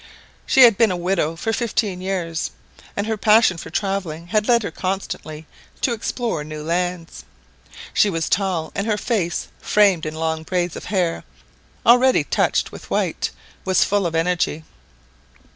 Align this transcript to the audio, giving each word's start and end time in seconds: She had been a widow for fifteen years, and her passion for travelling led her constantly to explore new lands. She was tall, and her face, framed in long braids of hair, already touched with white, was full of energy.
She 0.47 0.63
had 0.63 0.79
been 0.79 0.89
a 0.89 0.97
widow 0.97 1.35
for 1.35 1.53
fifteen 1.53 2.01
years, 2.01 2.49
and 2.97 3.05
her 3.05 3.17
passion 3.17 3.57
for 3.59 3.69
travelling 3.69 4.31
led 4.33 4.63
her 4.63 4.71
constantly 4.71 5.45
to 5.81 5.93
explore 5.93 6.43
new 6.43 6.63
lands. 6.63 7.23
She 7.93 8.09
was 8.09 8.27
tall, 8.27 8.71
and 8.73 8.87
her 8.87 8.97
face, 8.97 9.49
framed 9.59 10.07
in 10.07 10.15
long 10.15 10.41
braids 10.41 10.75
of 10.75 10.85
hair, 10.85 11.23
already 11.85 12.23
touched 12.23 12.71
with 12.71 12.89
white, 12.89 13.29
was 13.63 13.83
full 13.83 14.07
of 14.07 14.15
energy. 14.15 14.63